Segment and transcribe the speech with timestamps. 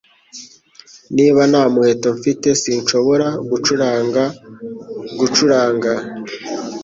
[1.15, 4.23] Niba nta muheto mfite, sinshobora gucuranga
[5.19, 5.91] gucuranga.